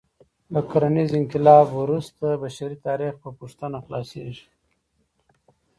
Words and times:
له 0.53 0.59
کرنیز 0.71 1.11
انقلاب 1.17 1.67
وروسته 1.81 2.25
بشري 2.41 2.77
تاریخ 2.87 3.13
په 3.23 3.29
پوښتنه 3.39 3.77
خلاصه 3.85 4.11
کېږي. 4.23 4.47